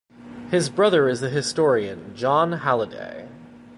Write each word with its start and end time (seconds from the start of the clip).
His 0.49 0.71
brother 0.71 1.07
is 1.07 1.21
the 1.21 1.29
historian 1.29 2.15
Jon 2.15 2.53
Halliday. 2.53 3.29